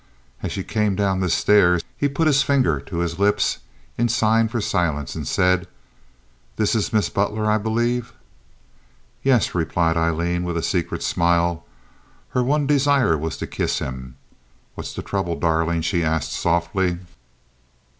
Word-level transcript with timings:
As 0.41 0.51
she 0.51 0.63
came 0.63 0.95
down 0.95 1.19
the 1.19 1.29
stairs 1.29 1.83
he 1.95 2.09
put 2.09 2.25
his 2.25 2.41
finger 2.41 2.79
to 2.79 2.97
his 2.97 3.19
lips 3.19 3.59
in 3.99 4.09
sign 4.09 4.47
for 4.47 4.59
silence, 4.59 5.13
and 5.13 5.27
said, 5.27 5.67
"This 6.55 6.73
is 6.73 6.91
Miss 6.91 7.07
Butler, 7.07 7.45
I 7.45 7.59
believe." 7.59 8.11
"Yes," 9.21 9.53
replied 9.53 9.97
Aileen, 9.97 10.43
with 10.43 10.57
a 10.57 10.63
secret 10.63 11.03
smile. 11.03 11.67
Her 12.29 12.41
one 12.41 12.65
desire 12.65 13.15
was 13.15 13.37
to 13.37 13.45
kiss 13.45 13.77
him. 13.77 14.15
"What's 14.73 14.95
the 14.95 15.03
trouble 15.03 15.39
darling?" 15.39 15.81
she 15.83 16.03
asked, 16.03 16.33
softly. 16.33 16.97